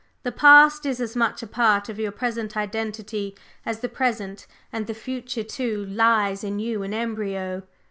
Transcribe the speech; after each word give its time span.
The 0.23 0.31
past 0.31 0.87
is 0.87 0.99
as 0.99 1.15
much 1.15 1.43
a 1.43 1.45
part 1.47 1.87
of 1.87 1.99
your 1.99 2.11
present 2.11 2.57
identity 2.57 3.35
as 3.67 3.81
the 3.81 3.87
present, 3.87 4.47
and 4.73 4.87
the 4.87 4.95
future, 4.95 5.43
too, 5.43 5.85
lies 5.85 6.43
in 6.43 6.57
you 6.57 6.81
in 6.81 6.91
embryo. 6.91 7.61